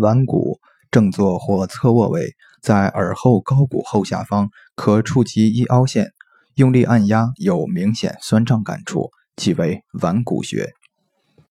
[0.00, 0.58] 腕骨
[0.90, 6.10] 正坐或侧卧位在耳后高骨后下方可触及一凹陷
[6.56, 10.79] 用力按压有明显酸胀感触即为腕骨穴。